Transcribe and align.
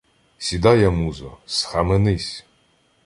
Сідая 0.37 0.89
музо, 0.91 1.37
схаменись! 1.45 2.45